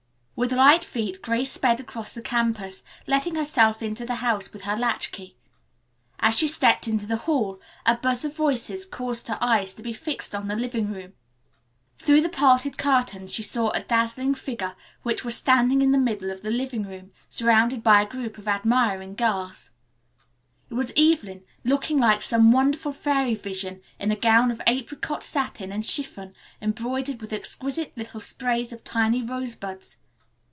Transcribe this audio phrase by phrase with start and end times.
[0.33, 4.75] With light feet Grace sped across the campus, letting herself into the house with her
[4.75, 5.35] latch key.
[6.19, 9.93] As she stepped into the hall, a buzz of voices caused her eyes to be
[9.93, 11.13] fixed on the living room.
[11.99, 16.31] Through the parted curtains she saw a dazzling figure which was standing in the middle
[16.31, 19.69] of the living room, surrounded by a group of admiring girls.
[20.71, 25.71] It was Evelyn, looking like some wonderful fairy vision in a gown of apricot satin
[25.71, 29.97] and chiffon, embroidered with exquisite little sprays of tiny rosebuds.